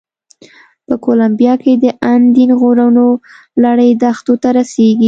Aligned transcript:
په 0.87 0.95
کولمبیا 1.03 1.53
کې 1.63 1.73
د 1.83 1.85
اندین 2.13 2.49
غرونو 2.59 3.07
لړۍ 3.63 3.89
دښتو 4.03 4.33
ته 4.41 4.49
رسېږي. 4.57 4.99